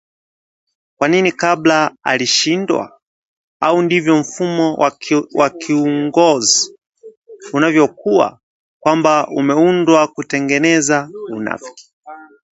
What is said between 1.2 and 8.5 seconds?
kabla alishindwa? Au ndivyo mfumo wa kiungozi unavyokuwa?